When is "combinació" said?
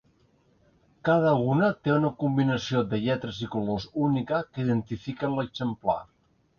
2.25-2.83